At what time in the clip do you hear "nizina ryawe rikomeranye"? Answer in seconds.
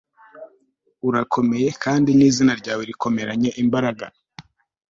2.17-3.49